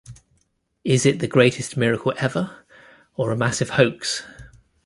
[0.83, 2.65] Is it the greatest miracle ever
[3.15, 4.23] or a massive hoax?